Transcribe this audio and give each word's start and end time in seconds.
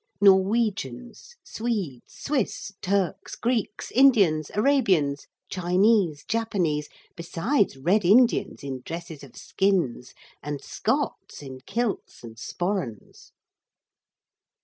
Norwegians, 0.19 1.35
Swedes, 1.43 2.01
Swiss, 2.07 2.71
Turks, 2.81 3.35
Greeks, 3.35 3.91
Indians, 3.91 4.49
Arabians, 4.55 5.27
Chinese, 5.47 6.25
Japanese, 6.27 6.89
besides 7.15 7.77
Red 7.77 8.03
Indians 8.03 8.63
in 8.63 8.81
dresses 8.83 9.23
of 9.23 9.35
skins, 9.35 10.15
and 10.41 10.59
Scots 10.59 11.43
in 11.43 11.59
kilts 11.67 12.23
and 12.23 12.39
sporrans. 12.39 13.29